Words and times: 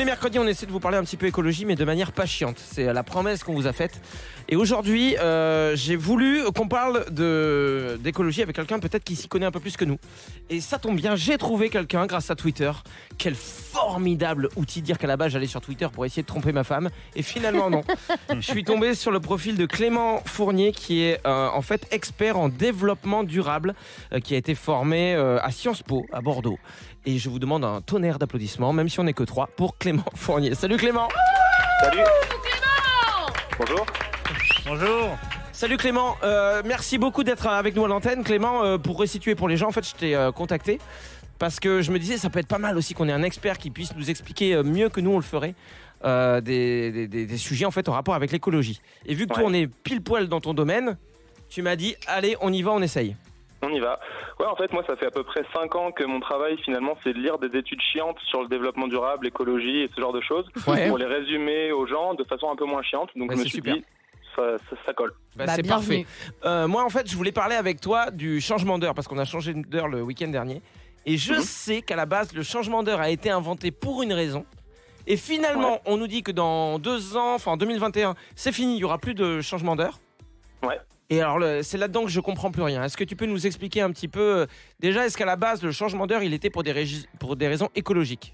les 0.00 0.06
mercredis, 0.06 0.38
on 0.38 0.46
essaie 0.46 0.64
de 0.64 0.72
vous 0.72 0.80
parler 0.80 0.96
un 0.96 1.04
petit 1.04 1.18
peu 1.18 1.26
écologie, 1.26 1.66
mais 1.66 1.76
de 1.76 1.84
manière 1.84 2.12
pas 2.12 2.24
chiante. 2.24 2.58
C'est 2.58 2.90
la 2.90 3.02
promesse 3.02 3.44
qu'on 3.44 3.52
vous 3.52 3.66
a 3.66 3.74
faite. 3.74 4.00
Et 4.48 4.56
aujourd'hui, 4.56 5.14
euh, 5.18 5.76
j'ai 5.76 5.94
voulu 5.94 6.42
qu'on 6.56 6.68
parle 6.68 7.04
d'écologie 7.10 8.40
avec 8.40 8.56
quelqu'un 8.56 8.78
peut-être 8.78 9.04
qui 9.04 9.14
s'y 9.14 9.28
connaît 9.28 9.44
un 9.44 9.50
peu 9.50 9.60
plus 9.60 9.76
que 9.76 9.84
nous. 9.84 9.98
Et 10.48 10.62
ça 10.62 10.78
tombe 10.78 10.96
bien, 10.96 11.16
j'ai 11.16 11.36
trouvé 11.36 11.68
quelqu'un 11.68 12.06
grâce 12.06 12.30
à 12.30 12.34
Twitter. 12.34 12.72
Quel 13.18 13.34
formidable 13.34 14.48
outil 14.56 14.80
dire 14.80 14.96
qu'à 14.96 15.06
la 15.06 15.18
base 15.18 15.32
j'allais 15.32 15.46
sur 15.46 15.60
Twitter 15.60 15.86
pour 15.92 16.06
essayer 16.06 16.22
de 16.22 16.26
tromper 16.26 16.52
ma 16.52 16.64
femme. 16.64 16.88
Et 17.14 17.22
finalement 17.22 17.68
non. 17.68 17.82
Je 18.34 18.40
suis 18.40 18.64
tombé 18.64 18.94
sur 18.94 19.10
le 19.10 19.20
profil 19.20 19.58
de 19.58 19.66
Clément 19.66 20.22
Fournier 20.24 20.72
qui 20.72 21.02
est 21.02 21.20
euh, 21.26 21.48
en 21.48 21.60
fait 21.60 21.86
expert 21.90 22.38
en 22.38 22.48
développement 22.48 23.22
durable, 23.22 23.74
euh, 24.14 24.20
qui 24.20 24.34
a 24.34 24.38
été 24.38 24.54
formé 24.54 25.14
à 25.14 25.50
Sciences 25.50 25.82
Po 25.82 26.06
à 26.10 26.22
Bordeaux. 26.22 26.58
Et 27.06 27.18
je 27.18 27.28
vous 27.30 27.38
demande 27.38 27.64
un 27.64 27.80
tonnerre 27.80 28.18
d'applaudissements, 28.18 28.72
même 28.72 28.88
si 28.88 29.00
on 29.00 29.04
n'est 29.04 29.12
que 29.14 29.22
trois, 29.22 29.46
pour 29.56 29.78
Clément 29.78 30.04
Fournier. 30.14 30.54
Salut 30.54 30.76
Clément 30.76 31.08
Salut 31.82 32.00
Bonjour 33.58 33.86
Bonjour. 34.66 35.18
Salut 35.52 35.76
Clément, 35.76 36.16
Euh, 36.22 36.62
merci 36.64 36.98
beaucoup 36.98 37.24
d'être 37.24 37.46
avec 37.46 37.74
nous 37.74 37.84
à 37.84 37.88
l'antenne. 37.88 38.22
Clément, 38.24 38.64
euh, 38.64 38.78
pour 38.78 38.96
resituer 38.98 39.34
pour 39.34 39.48
les 39.48 39.56
gens, 39.56 39.68
en 39.68 39.72
fait, 39.72 39.86
je 39.86 39.94
t'ai 39.94 40.14
euh, 40.14 40.30
contacté 40.32 40.78
parce 41.38 41.58
que 41.58 41.80
je 41.80 41.90
me 41.90 41.98
disais, 41.98 42.18
ça 42.18 42.28
peut 42.28 42.38
être 42.38 42.46
pas 42.48 42.58
mal 42.58 42.76
aussi 42.76 42.92
qu'on 42.94 43.08
ait 43.08 43.12
un 43.12 43.22
expert 43.22 43.56
qui 43.58 43.70
puisse 43.70 43.94
nous 43.96 44.10
expliquer 44.10 44.62
mieux 44.62 44.90
que 44.90 45.00
nous 45.00 45.10
on 45.12 45.16
le 45.16 45.22
ferait 45.22 45.54
euh, 46.04 46.40
des, 46.42 46.92
des- 46.92 47.08
des- 47.08 47.26
des 47.26 47.36
sujets 47.38 47.64
en 47.64 47.70
fait 47.70 47.88
en 47.88 47.92
rapport 47.92 48.14
avec 48.14 48.30
l'écologie. 48.30 48.80
Et 49.06 49.14
vu 49.14 49.26
que 49.26 49.32
toi 49.34 49.42
Ouais. 49.44 49.48
on 49.50 49.54
est 49.54 49.66
pile 49.66 50.02
poil 50.02 50.28
dans 50.28 50.40
ton 50.40 50.52
domaine, 50.54 50.96
tu 51.48 51.62
m'as 51.62 51.76
dit, 51.76 51.94
allez, 52.06 52.36
on 52.42 52.52
y 52.52 52.60
va, 52.62 52.72
on 52.72 52.82
essaye. 52.82 53.16
On 53.62 53.68
y 53.70 53.78
va. 53.80 54.00
Ouais, 54.38 54.46
en 54.46 54.56
fait, 54.56 54.72
moi, 54.72 54.82
ça 54.86 54.96
fait 54.96 55.06
à 55.06 55.10
peu 55.10 55.22
près 55.22 55.44
5 55.52 55.74
ans 55.74 55.92
que 55.92 56.02
mon 56.04 56.18
travail, 56.20 56.56
finalement, 56.64 56.96
c'est 57.04 57.12
de 57.12 57.18
lire 57.18 57.38
des 57.38 57.56
études 57.58 57.80
chiantes 57.82 58.16
sur 58.26 58.40
le 58.42 58.48
développement 58.48 58.88
durable, 58.88 59.24
l'écologie 59.26 59.80
et 59.82 59.90
ce 59.94 60.00
genre 60.00 60.12
de 60.14 60.20
choses, 60.22 60.46
Ouais. 60.66 60.88
pour 60.88 60.96
les 60.98 61.04
résumer 61.06 61.70
aux 61.72 61.86
gens 61.86 62.14
de 62.14 62.24
façon 62.24 62.50
un 62.50 62.56
peu 62.56 62.64
moins 62.64 62.82
chiante. 62.82 63.10
Donc, 63.16 63.28
Bah, 63.28 63.34
je 63.34 63.40
me 63.40 63.44
c'est 63.44 63.48
suis 63.50 63.58
super. 63.58 63.74
dit, 63.74 63.84
ça, 64.34 64.56
ça, 64.70 64.76
ça 64.86 64.92
colle. 64.94 65.12
Bah, 65.36 65.44
Bah, 65.46 65.52
c'est 65.56 65.66
parfait. 65.68 66.06
Euh, 66.46 66.66
moi, 66.68 66.84
en 66.84 66.88
fait, 66.88 67.10
je 67.10 67.16
voulais 67.16 67.32
parler 67.32 67.54
avec 67.56 67.80
toi 67.82 68.10
du 68.10 68.40
changement 68.40 68.78
d'heure 68.78 68.94
parce 68.94 69.06
qu'on 69.08 69.18
a 69.18 69.24
changé 69.26 69.52
d'heure 69.54 69.88
le 69.88 70.00
week-end 70.02 70.28
dernier. 70.28 70.62
Et 71.04 71.16
je 71.18 71.34
Mhm. 71.34 71.40
sais 71.40 71.82
qu'à 71.82 71.96
la 71.96 72.06
base, 72.06 72.32
le 72.32 72.42
changement 72.42 72.82
d'heure 72.82 73.00
a 73.00 73.10
été 73.10 73.30
inventé 73.30 73.70
pour 73.70 74.02
une 74.02 74.12
raison. 74.12 74.44
Et 75.06 75.16
finalement, 75.16 75.80
on 75.86 75.96
nous 75.96 76.06
dit 76.06 76.22
que 76.22 76.30
dans 76.32 76.78
deux 76.78 77.16
ans, 77.16 77.34
enfin 77.34 77.52
en 77.52 77.56
2021, 77.56 78.14
c'est 78.36 78.52
fini, 78.52 78.74
il 78.74 78.76
n'y 78.76 78.84
aura 78.84 78.98
plus 78.98 79.14
de 79.14 79.40
changement 79.40 79.74
d'heure. 79.76 79.98
Ouais. 80.62 80.78
Et 81.10 81.20
alors, 81.20 81.40
c'est 81.62 81.76
là-dedans 81.76 82.04
que 82.04 82.10
je 82.10 82.20
comprends 82.20 82.50
plus 82.52 82.62
rien. 82.62 82.84
Est-ce 82.84 82.96
que 82.96 83.02
tu 83.04 83.16
peux 83.16 83.26
nous 83.26 83.46
expliquer 83.46 83.82
un 83.82 83.90
petit 83.90 84.06
peu 84.08 84.20
euh, 84.42 84.46
Déjà, 84.78 85.04
est-ce 85.06 85.18
qu'à 85.18 85.26
la 85.26 85.34
base, 85.36 85.62
le 85.62 85.72
changement 85.72 86.06
d'heure, 86.06 86.22
il 86.22 86.32
était 86.32 86.50
pour 86.50 86.62
des, 86.62 86.72
régi- 86.72 87.06
pour 87.18 87.34
des 87.34 87.48
raisons 87.48 87.68
écologiques? 87.74 88.32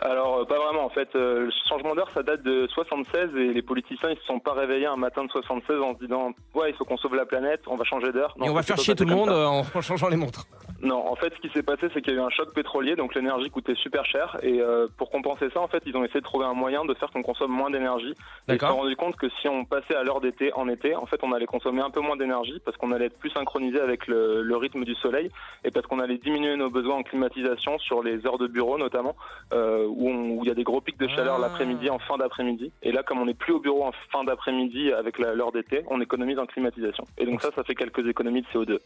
Alors, 0.00 0.38
euh, 0.40 0.44
pas 0.46 0.56
vraiment. 0.58 0.86
En 0.86 0.88
fait, 0.88 1.08
euh, 1.14 1.44
le 1.46 1.50
changement 1.68 1.94
d'heure, 1.94 2.08
ça 2.14 2.22
date 2.22 2.42
de 2.42 2.66
76 2.72 3.30
et 3.36 3.52
les 3.52 3.60
politiciens, 3.62 4.08
ils 4.10 4.16
se 4.18 4.24
sont 4.24 4.40
pas 4.40 4.54
réveillés 4.54 4.86
un 4.86 4.96
matin 4.96 5.24
de 5.24 5.30
76 5.30 5.76
en 5.82 5.92
se 5.94 5.98
disant, 6.04 6.32
ouais, 6.54 6.70
il 6.70 6.76
faut 6.76 6.86
qu'on 6.86 6.96
sauve 6.96 7.14
la 7.14 7.26
planète, 7.26 7.60
on 7.66 7.76
va 7.76 7.84
changer 7.84 8.10
d'heure. 8.12 8.34
Non, 8.38 8.46
Et 8.46 8.48
on 8.48 8.54
va 8.54 8.62
faire 8.62 8.78
chier 8.78 8.94
tout 8.94 9.04
le 9.04 9.14
monde 9.14 9.28
en 9.74 9.80
changeant 9.82 10.08
les 10.08 10.16
montres. 10.16 10.46
Non, 10.82 11.06
en 11.10 11.16
fait, 11.16 11.32
ce 11.34 11.40
qui 11.40 11.48
s'est 11.54 11.62
passé, 11.62 11.88
c'est 11.94 12.02
qu'il 12.02 12.12
y 12.12 12.16
a 12.16 12.20
eu 12.20 12.22
un 12.22 12.30
choc 12.30 12.52
pétrolier, 12.52 12.96
donc 12.96 13.14
l'énergie 13.14 13.50
coûtait 13.50 13.74
super 13.74 14.04
cher. 14.04 14.36
Et 14.42 14.60
euh, 14.60 14.86
pour 14.98 15.10
compenser 15.10 15.48
ça, 15.54 15.60
en 15.60 15.68
fait, 15.68 15.82
ils 15.86 15.96
ont 15.96 16.04
essayé 16.04 16.20
de 16.20 16.24
trouver 16.24 16.44
un 16.44 16.52
moyen 16.54 16.84
de 16.84 16.94
faire 16.94 17.10
qu'on 17.10 17.22
consomme 17.22 17.50
moins 17.50 17.70
d'énergie. 17.70 18.14
Et 18.48 18.54
ils 18.54 18.60
se 18.60 18.66
sont 18.66 18.76
rendu 18.76 18.96
compte 18.96 19.16
que 19.16 19.28
si 19.40 19.48
on 19.48 19.64
passait 19.64 19.94
à 19.94 20.02
l'heure 20.02 20.20
d'été 20.20 20.52
en 20.54 20.68
été, 20.68 20.94
en 20.94 21.06
fait, 21.06 21.20
on 21.22 21.32
allait 21.32 21.46
consommer 21.46 21.80
un 21.80 21.90
peu 21.90 22.00
moins 22.00 22.16
d'énergie 22.16 22.60
parce 22.64 22.76
qu'on 22.76 22.92
allait 22.92 23.06
être 23.06 23.18
plus 23.18 23.30
synchronisé 23.30 23.80
avec 23.80 24.06
le, 24.06 24.42
le 24.42 24.56
rythme 24.56 24.84
du 24.84 24.94
soleil 24.96 25.30
et 25.64 25.70
parce 25.70 25.86
qu'on 25.86 25.98
allait 25.98 26.18
diminuer 26.18 26.56
nos 26.56 26.70
besoins 26.70 26.96
en 26.96 27.02
climatisation 27.02 27.78
sur 27.78 28.02
les 28.02 28.26
heures 28.26 28.38
de 28.38 28.46
bureau 28.46 28.78
notamment, 28.78 29.16
euh, 29.52 29.86
où 29.88 30.40
il 30.42 30.48
y 30.48 30.50
a 30.50 30.54
des 30.54 30.64
gros 30.64 30.80
pics 30.80 30.98
de 30.98 31.08
chaleur 31.08 31.36
Ah. 31.38 31.40
l'après-midi, 31.40 31.88
en 31.90 31.98
fin 31.98 32.18
d'après-midi. 32.18 32.70
Et 32.82 32.92
là, 32.92 33.02
comme 33.02 33.18
on 33.20 33.26
n'est 33.26 33.34
plus 33.34 33.52
au 33.52 33.60
bureau 33.60 33.84
en 33.84 33.92
fin 34.10 34.24
d'après-midi 34.24 34.92
avec 34.92 35.18
l'heure 35.18 35.52
d'été, 35.52 35.84
on 35.88 36.00
économise 36.00 36.38
en 36.38 36.46
climatisation. 36.46 37.04
Et 37.18 37.24
donc 37.24 37.40
ça, 37.40 37.50
ça 37.54 37.64
fait 37.64 37.74
quelques 37.74 38.06
économies 38.06 38.42
de 38.42 38.46
CO2. 38.48 38.78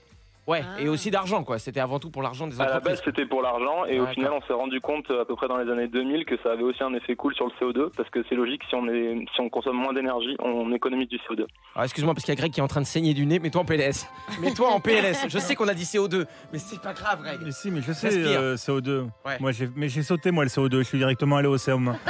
Ouais, 0.50 0.62
Ah. 0.66 0.80
et 0.80 0.88
aussi 0.88 1.10
d'argent, 1.12 1.44
quoi. 1.44 1.58
C'était 1.60 1.78
avant 1.80 1.98
tout 2.00 2.10
pour 2.10 2.22
l'argent 2.22 2.46
des 2.48 2.56
À 2.60 2.64
la 2.64 2.70
entreprises. 2.76 2.90
base, 2.98 3.02
c'était 3.04 3.24
pour 3.26 3.40
l'argent, 3.40 3.84
et 3.86 4.00
au 4.00 4.06
final, 4.08 4.32
on 4.32 4.40
s'est 4.46 4.52
rendu 4.52 4.80
compte 4.80 5.08
à 5.10 5.24
peu 5.24 5.36
près 5.36 5.46
dans 5.46 5.56
les 5.58 5.70
années 5.70 5.86
2000 5.86 6.24
que 6.24 6.34
ça 6.42 6.52
avait 6.52 6.62
aussi 6.64 6.82
un 6.82 6.92
effet 6.94 7.14
cool 7.14 7.34
sur 7.34 7.46
le 7.46 7.52
CO2, 7.60 7.90
parce 7.96 8.10
que 8.10 8.24
c'est 8.28 8.34
logique, 8.34 8.62
si 8.68 8.74
on, 8.74 8.86
est, 8.88 9.24
si 9.34 9.40
on 9.40 9.48
consomme 9.48 9.76
moins 9.76 9.92
d'énergie, 9.92 10.36
on 10.40 10.72
économise 10.72 11.08
du 11.08 11.18
CO2. 11.18 11.46
Alors 11.74 11.84
excuse-moi 11.84 12.14
parce 12.14 12.24
qu'il 12.24 12.34
y 12.34 12.36
a 12.36 12.40
Greg 12.40 12.50
qui 12.52 12.58
est 12.60 12.62
en 12.62 12.68
train 12.68 12.80
de 12.80 12.86
saigner 12.86 13.14
du 13.14 13.26
nez, 13.26 13.38
mets-toi 13.38 13.60
en 13.60 13.64
PLS. 13.64 14.06
Mets-toi 14.40 14.68
en 14.68 14.80
PLS. 14.80 15.26
Je 15.28 15.38
sais 15.38 15.54
qu'on 15.54 15.68
a 15.68 15.74
dit 15.74 15.84
CO2, 15.84 16.26
mais 16.52 16.58
c'est 16.58 16.80
pas 16.80 16.94
grave 16.94 17.22
Greg. 17.22 17.38
Mais 17.44 17.52
si, 17.52 17.70
mais 17.70 17.80
je 17.80 17.92
sais, 17.92 18.08
euh, 18.12 18.56
CO2. 18.56 19.06
Ouais. 19.24 19.36
Moi, 19.38 19.52
j'ai, 19.52 19.68
mais 19.76 19.88
j'ai 19.88 20.02
sauté, 20.02 20.30
moi, 20.32 20.42
le 20.44 20.50
CO2. 20.50 20.78
Je 20.78 20.82
suis 20.82 20.98
directement 20.98 21.36
allé 21.36 21.48
au 21.48 21.58
CERM. 21.58 21.96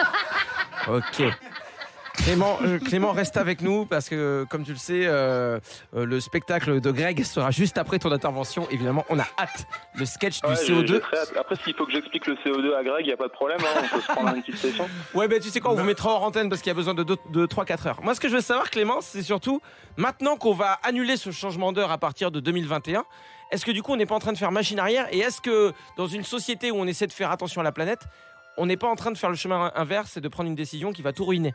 Ok. 0.88 1.22
Clément, 2.30 2.58
euh, 2.62 2.78
Clément, 2.78 3.10
reste 3.10 3.36
avec 3.36 3.60
nous 3.60 3.86
parce 3.86 4.08
que, 4.08 4.46
comme 4.48 4.62
tu 4.62 4.70
le 4.70 4.78
sais, 4.78 5.02
euh, 5.04 5.58
euh, 5.96 6.04
le 6.06 6.20
spectacle 6.20 6.80
de 6.80 6.91
Greg 6.92 7.24
sera 7.24 7.50
juste 7.50 7.76
après 7.76 7.98
ton 7.98 8.12
intervention. 8.12 8.68
Évidemment, 8.70 9.04
on 9.08 9.18
a 9.18 9.24
hâte. 9.36 9.66
Le 9.96 10.04
sketch 10.04 10.41
du 10.41 10.46
Ouais, 10.48 10.54
j'ai- 10.64 10.72
CO2. 10.72 10.86
j'ai 10.86 11.00
très 11.00 11.18
hâte. 11.18 11.32
Après, 11.36 11.56
s'il 11.56 11.74
faut 11.74 11.86
que 11.86 11.91
j'explique 11.91 12.28
le 12.28 12.34
CO2 12.36 12.72
à 12.76 12.84
Greg, 12.84 13.00
il 13.00 13.06
n'y 13.08 13.12
a 13.12 13.16
pas 13.16 13.26
de 13.26 13.32
problème, 13.32 13.58
hein, 13.62 13.80
on 13.82 13.96
peut 13.96 14.00
se 14.00 14.06
prendre 14.06 14.32
une 14.32 14.42
petite 14.42 14.58
session. 14.58 14.88
Ouais, 15.12 15.26
ben 15.26 15.41
tu 15.41 15.48
sais 15.48 15.58
quoi, 15.58 15.72
on 15.72 15.74
vous 15.74 15.82
mettra 15.82 16.10
hors 16.10 16.22
antenne 16.22 16.48
parce 16.48 16.62
qu'il 16.62 16.70
y 16.70 16.70
a 16.70 16.74
besoin 16.74 16.94
de 16.94 17.46
3-4 17.46 17.88
heures. 17.88 18.00
Moi, 18.04 18.14
ce 18.14 18.20
que 18.20 18.28
je 18.28 18.34
veux 18.36 18.41
savoir, 18.41 18.70
Clément, 18.70 19.00
c'est 19.00 19.22
surtout 19.24 19.60
maintenant 19.97 20.36
qu'on 20.36 20.54
va 20.54 20.78
annuler 20.84 21.16
ce 21.16 21.32
changement 21.32 21.72
d'heure 21.72 21.91
à 21.91 21.98
partir 21.98 22.30
de 22.30 22.38
2021. 22.38 23.04
Est-ce 23.50 23.64
que 23.66 23.72
du 23.72 23.82
coup, 23.82 23.92
on 23.92 23.97
n'est 23.97 24.06
pas 24.06 24.14
en 24.14 24.20
train 24.20 24.32
de 24.32 24.38
faire 24.38 24.52
machine 24.52 24.78
arrière 24.78 25.08
Et 25.10 25.18
est-ce 25.18 25.41
que 25.41 25.72
dans 25.97 26.06
une 26.06 26.22
société 26.22 26.70
où 26.70 26.76
on 26.76 26.86
essaie 26.86 27.08
de 27.08 27.12
faire 27.12 27.32
attention 27.32 27.60
à 27.60 27.64
la 27.64 27.72
planète, 27.72 28.02
on 28.56 28.66
n'est 28.66 28.76
pas 28.76 28.86
en 28.88 28.94
train 28.94 29.10
de 29.10 29.18
faire 29.18 29.30
le 29.30 29.36
chemin 29.36 29.72
inverse 29.74 30.16
et 30.16 30.20
de 30.20 30.28
prendre 30.28 30.48
une 30.48 30.54
décision 30.54 30.92
qui 30.92 31.02
va 31.02 31.12
tout 31.12 31.24
ruiner? 31.24 31.54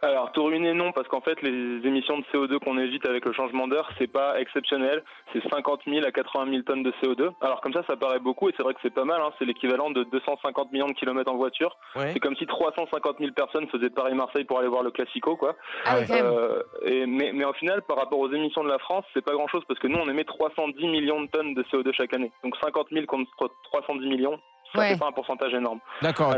Alors, 0.00 0.30
tout 0.32 0.44
ruiner, 0.44 0.74
non, 0.74 0.92
parce 0.92 1.08
qu'en 1.08 1.20
fait, 1.20 1.42
les 1.42 1.84
émissions 1.86 2.18
de 2.18 2.24
CO2 2.32 2.58
qu'on 2.60 2.78
évite 2.78 3.04
avec 3.06 3.24
le 3.24 3.32
changement 3.32 3.66
d'heure, 3.66 3.90
c'est 3.98 4.06
pas 4.06 4.38
exceptionnel. 4.40 5.02
C'est 5.32 5.42
50 5.50 5.80
000 5.86 6.06
à 6.06 6.12
80 6.12 6.50
000 6.50 6.62
tonnes 6.62 6.84
de 6.84 6.92
CO2. 7.02 7.30
Alors, 7.40 7.60
comme 7.60 7.72
ça, 7.72 7.82
ça 7.88 7.96
paraît 7.96 8.20
beaucoup, 8.20 8.48
et 8.48 8.54
c'est 8.56 8.62
vrai 8.62 8.74
que 8.74 8.80
c'est 8.82 8.94
pas 8.94 9.04
mal, 9.04 9.20
hein. 9.20 9.30
c'est 9.38 9.44
l'équivalent 9.44 9.90
de 9.90 10.04
250 10.04 10.70
millions 10.72 10.86
de 10.86 10.92
kilomètres 10.92 11.32
en 11.32 11.36
voiture. 11.36 11.76
Ouais. 11.96 12.12
C'est 12.12 12.20
comme 12.20 12.36
si 12.36 12.46
350 12.46 13.16
000 13.18 13.32
personnes 13.32 13.66
faisaient 13.68 13.90
Paris-Marseille 13.90 14.44
pour 14.44 14.60
aller 14.60 14.68
voir 14.68 14.82
le 14.84 14.92
Classico, 14.92 15.36
quoi. 15.36 15.56
Ah. 15.84 15.96
Euh, 16.10 16.62
et, 16.84 17.04
mais, 17.06 17.32
mais 17.32 17.44
au 17.44 17.52
final, 17.54 17.82
par 17.82 17.96
rapport 17.96 18.20
aux 18.20 18.32
émissions 18.32 18.62
de 18.62 18.68
la 18.68 18.78
France, 18.78 19.04
c'est 19.14 19.24
pas 19.24 19.32
grand 19.32 19.48
chose 19.48 19.64
parce 19.66 19.80
que 19.80 19.88
nous, 19.88 19.98
on 19.98 20.08
émet 20.08 20.24
310 20.24 20.86
millions 20.86 21.22
de 21.22 21.26
tonnes 21.26 21.54
de 21.54 21.62
CO2 21.64 21.92
chaque 21.92 22.14
année. 22.14 22.30
Donc 22.44 22.56
50 22.62 22.86
000 22.92 23.06
contre 23.06 23.28
310 23.64 24.06
millions, 24.08 24.38
ça 24.72 24.80
Ouais. 24.80 24.88
fait 24.92 24.98
pas 24.98 25.06
un 25.08 25.12
pourcentage 25.12 25.54
énorme. 25.54 25.80
D'accord. 26.02 26.34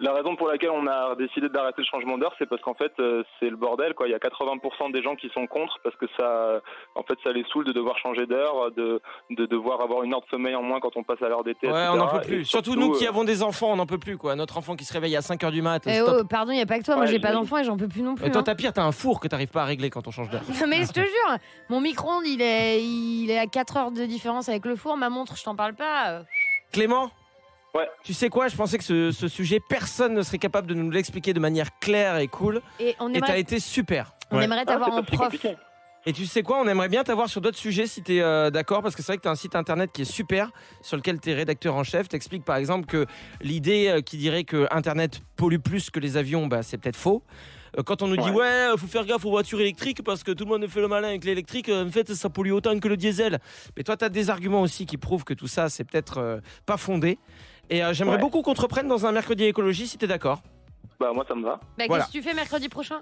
La 0.00 0.14
raison 0.14 0.34
pour 0.34 0.48
laquelle 0.48 0.70
on 0.70 0.86
a 0.86 1.14
décidé 1.14 1.48
d'arrêter 1.48 1.82
le 1.82 1.86
changement 1.86 2.16
d'heure, 2.16 2.34
c'est 2.38 2.48
parce 2.48 2.62
qu'en 2.62 2.74
fait, 2.74 2.92
euh, 3.00 3.22
c'est 3.38 3.50
le 3.50 3.56
bordel. 3.56 3.94
Quoi. 3.94 4.08
Il 4.08 4.12
y 4.12 4.14
a 4.14 4.18
80% 4.18 4.92
des 4.92 5.02
gens 5.02 5.14
qui 5.14 5.28
sont 5.34 5.46
contre 5.46 5.78
parce 5.84 5.94
que 5.96 6.06
ça, 6.18 6.60
en 6.94 7.02
fait, 7.02 7.18
ça 7.22 7.32
les 7.32 7.44
saoule 7.52 7.66
de 7.66 7.72
devoir 7.72 7.98
changer 7.98 8.26
d'heure, 8.26 8.70
de, 8.72 9.00
de 9.28 9.46
devoir 9.46 9.82
avoir 9.82 10.02
une 10.02 10.14
heure 10.14 10.22
de 10.22 10.28
sommeil 10.30 10.54
en 10.54 10.62
moins 10.62 10.80
quand 10.80 10.96
on 10.96 11.02
passe 11.02 11.20
à 11.22 11.28
l'heure 11.28 11.44
d'été. 11.44 11.66
Ouais, 11.66 11.72
etc. 11.74 11.90
on 11.92 11.96
n'en 11.96 12.08
peut 12.08 12.20
plus. 12.22 12.44
Surtout, 12.46 12.76
nous 12.76 12.92
qui 12.92 13.04
euh, 13.04 13.10
avons 13.10 13.24
des 13.24 13.42
enfants, 13.42 13.72
on 13.72 13.76
n'en 13.76 13.86
peut 13.86 13.98
plus 13.98 14.16
quoi. 14.16 14.36
Notre 14.36 14.56
enfant 14.56 14.74
qui 14.74 14.84
se 14.84 14.92
réveille 14.92 15.16
à 15.16 15.20
5h 15.20 15.50
du 15.50 15.60
mat. 15.60 15.82
Eh 15.86 15.96
stop. 15.96 16.20
oh, 16.20 16.24
pardon, 16.24 16.52
il 16.52 16.56
n'y 16.56 16.62
a 16.62 16.66
pas 16.66 16.78
que 16.78 16.84
toi. 16.84 16.96
Moi, 16.96 17.04
Ouais, 17.04 17.10
j'ai 17.10 17.20
pas 17.20 17.32
d'enfant 17.32 17.58
et 17.58 17.64
j'en 17.64 17.76
peux 17.76 17.88
plus 17.88 18.02
non 18.02 18.14
plus. 18.14 18.26
Et 18.26 18.30
toi, 18.30 18.40
hein. 18.40 18.44
t'as 18.44 18.54
pire, 18.54 18.72
t'as 18.72 18.84
un 18.84 18.92
four 18.92 19.20
que 19.20 19.28
t'arrives 19.28 19.50
pas 19.50 19.62
à 19.62 19.66
régler 19.66 19.90
quand 19.90 20.06
on 20.08 20.10
change 20.10 20.30
d'heure. 20.30 20.42
Mais 20.68 20.84
je 20.84 20.92
te 20.92 21.00
jure, 21.00 21.36
mon 21.68 21.80
micro-ondes, 21.80 22.26
il 22.26 22.40
est, 22.40 22.82
il 22.82 23.30
est 23.30 23.38
à 23.38 23.46
4 23.46 23.76
heures 23.76 23.90
de 23.90 24.04
différence 24.04 24.48
avec 24.48 24.64
le 24.64 24.76
four. 24.76 24.96
Ma 24.96 25.10
montre, 25.10 25.36
je 25.36 25.44
t'en 25.44 25.56
parle 25.56 25.74
pas. 25.74 26.22
Clément? 26.72 27.10
Ouais. 27.74 27.88
Tu 28.02 28.14
sais 28.14 28.28
quoi, 28.28 28.48
je 28.48 28.56
pensais 28.56 28.78
que 28.78 28.84
ce, 28.84 29.10
ce 29.12 29.28
sujet, 29.28 29.60
personne 29.68 30.14
ne 30.14 30.22
serait 30.22 30.38
capable 30.38 30.66
de 30.66 30.74
nous 30.74 30.90
l'expliquer 30.90 31.32
de 31.32 31.40
manière 31.40 31.78
claire 31.78 32.18
et 32.18 32.26
cool. 32.28 32.60
Et 32.80 32.96
on 32.98 33.08
Et 33.10 33.20
t'as 33.20 33.26
aimerait, 33.28 33.40
été 33.40 33.60
super. 33.60 34.14
on 34.30 34.38
Ouais. 34.38 34.44
aimerait 34.44 34.62
ah, 34.62 34.66
t'avoir 34.66 34.90
c'est 34.92 34.98
en 34.98 35.02
prof. 35.04 35.20
compliqué. 35.20 35.56
Et 36.06 36.12
tu 36.14 36.24
sais 36.24 36.42
quoi, 36.42 36.58
on 36.60 36.66
aimerait 36.66 36.88
bien 36.88 37.04
t'avoir 37.04 37.28
sur 37.28 37.42
d'autres 37.42 37.58
sujets 37.58 37.86
si 37.86 38.02
t'es 38.02 38.20
euh, 38.22 38.48
d'accord, 38.50 38.82
parce 38.82 38.96
que 38.96 39.02
c'est 39.02 39.12
vrai 39.12 39.18
que 39.18 39.22
t'as 39.22 39.30
un 39.30 39.34
site 39.34 39.54
internet 39.54 39.90
qui 39.92 40.02
est 40.02 40.06
super, 40.10 40.50
sur 40.80 40.96
lequel 40.96 41.20
t'es 41.20 41.34
rédacteur 41.34 41.74
en 41.74 41.84
chef. 41.84 42.08
T'expliques 42.08 42.44
par 42.44 42.56
exemple 42.56 42.86
que 42.86 43.04
l'idée 43.42 43.88
euh, 43.88 44.00
qui 44.00 44.16
dirait 44.16 44.44
que 44.44 44.66
Internet 44.70 45.20
pollue 45.36 45.58
plus 45.58 45.90
que 45.90 46.00
les 46.00 46.16
avions, 46.16 46.46
bah, 46.46 46.62
c'est 46.62 46.78
peut-être 46.78 46.96
faux. 46.96 47.22
Euh, 47.78 47.82
Quand 47.82 48.00
on 48.00 48.08
nous 48.08 48.16
dit 48.16 48.30
ouais, 48.30 48.68
faut 48.78 48.86
faire 48.86 49.04
gaffe 49.04 49.26
aux 49.26 49.30
voitures 49.30 49.60
électriques 49.60 50.02
parce 50.02 50.24
que 50.24 50.32
tout 50.32 50.44
le 50.46 50.50
monde 50.50 50.66
fait 50.68 50.80
le 50.80 50.88
malin 50.88 51.08
avec 51.08 51.22
l'électrique, 51.24 51.68
euh, 51.68 51.86
en 51.86 51.90
fait 51.90 52.12
ça 52.14 52.30
pollue 52.30 52.52
autant 52.52 52.76
que 52.80 52.88
le 52.88 52.96
diesel. 52.96 53.38
Mais 53.76 53.82
toi, 53.82 53.96
tu 53.98 54.04
as 54.06 54.08
des 54.08 54.30
arguments 54.30 54.62
aussi 54.62 54.86
qui 54.86 54.96
prouvent 54.96 55.24
que 55.24 55.34
tout 55.34 55.48
ça, 55.48 55.68
c'est 55.68 55.84
peut-être 55.84 56.16
euh, 56.18 56.40
pas 56.64 56.78
fondé. 56.78 57.18
Et 57.70 57.82
euh, 57.82 57.92
j'aimerais 57.94 58.16
Ouais. 58.16 58.20
beaucoup 58.20 58.42
qu'on 58.42 58.54
te 58.54 58.60
reprenne 58.60 58.88
dans 58.88 59.06
un 59.06 59.12
mercredi 59.12 59.44
écologie 59.44 59.86
si 59.86 59.96
t'es 59.96 60.06
d'accord. 60.08 60.42
Bah, 60.98 61.10
moi, 61.14 61.24
ça 61.26 61.34
me 61.34 61.42
va. 61.44 61.60
Bah, 61.78 61.84
Voilà. 61.88 62.04
Qu'est-ce 62.04 62.12
que 62.12 62.18
tu 62.18 62.28
fais 62.28 62.34
mercredi 62.34 62.68
prochain? 62.68 63.00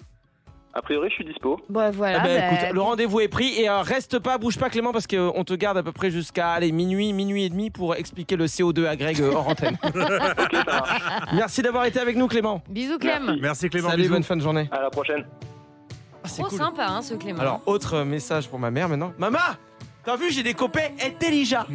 A 0.75 0.83
priori, 0.83 1.09
je 1.09 1.15
suis 1.15 1.25
dispo. 1.25 1.59
Bah 1.71 1.91
voilà. 1.91 2.19
Eh 2.21 2.23
ben, 2.29 2.41
bah, 2.41 2.47
écoute, 2.53 2.75
le 2.75 2.81
rendez-vous 2.83 3.21
est 3.21 3.29
pris 3.29 3.59
et 3.59 3.69
euh, 3.71 3.81
reste 3.81 4.19
pas, 4.19 4.37
bouge 4.37 4.59
pas 4.59 4.69
Clément 4.69 4.93
parce 4.93 5.07
qu'on 5.07 5.43
te 5.43 5.55
garde 5.55 5.79
à 5.79 5.83
peu 5.83 5.93
près 5.93 6.11
jusqu'à 6.11 6.51
allez, 6.53 6.71
minuit, 6.73 7.13
minuit 7.15 7.45
et 7.45 7.49
demi 7.49 7.71
pour 7.71 7.95
expliquer 7.97 8.37
le 8.37 8.45
CO2 8.47 8.87
à 8.87 8.95
Greg 8.95 9.21
euh, 9.21 9.33
hors 9.33 9.49
antenne. 9.49 9.79
Ok, 9.83 10.55
ça 10.55 10.65
marche. 10.65 11.03
Merci 11.33 11.63
d'avoir 11.63 11.87
été 11.87 11.99
avec 11.99 12.17
nous 12.17 12.29
Clément. 12.29 12.63
Bisous 12.69 12.99
Clem. 12.99 13.25
Merci. 13.25 13.41
Merci 13.41 13.71
Clément. 13.71 13.89
Salut, 13.89 14.03
bisous. 14.03 14.15
bonne 14.15 14.23
fin 14.23 14.37
de 14.37 14.43
journée. 14.43 14.69
À 14.71 14.83
la 14.83 14.91
prochaine. 14.91 15.25
Ah, 16.23 16.29
c'est 16.29 16.43
Trop 16.43 16.51
cool. 16.51 16.59
sympa 16.59 16.85
hein, 16.87 17.01
ce 17.03 17.15
Clément. 17.15 17.41
Alors, 17.41 17.63
autre 17.65 17.95
euh, 17.95 18.05
message 18.05 18.49
pour 18.49 18.59
ma 18.59 18.71
mère 18.71 18.89
maintenant. 18.91 19.13
Maman 19.19 19.39
T'as 20.09 20.17
vu, 20.17 20.31
j'ai 20.33 20.43
des 20.43 20.55
copains 20.55 20.89
intelligents. 21.05 21.67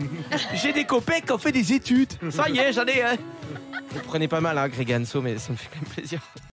j'ai 0.56 0.74
des 0.74 0.85
copains 0.85 1.19
qui 1.19 1.31
ont 1.31 1.38
fait 1.38 1.51
des 1.51 1.71
études. 1.71 2.13
Ça 2.31 2.50
y 2.50 2.57
est, 2.57 2.74
j'en 2.74 2.83
ai 2.85 3.03
un. 3.03 3.15
Vous 3.91 4.00
prenez 4.07 4.27
pas 4.27 4.41
mal, 4.41 4.57
hein, 4.57 4.69
Greg 4.69 4.91
Hanso, 4.91 5.21
mais 5.21 5.38
ça 5.38 5.51
me 5.51 5.56
fait 5.56 5.69
quand 5.71 5.80
même 5.80 5.94
plaisir. 5.94 6.19